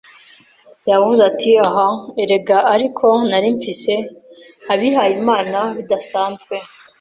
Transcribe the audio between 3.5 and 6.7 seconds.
mfise- abihayimana bidasanzwe.